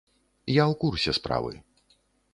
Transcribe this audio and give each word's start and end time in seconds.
Я 0.51 0.63
ў 0.63 0.73
курсе 0.83 1.15
справы. 1.19 1.53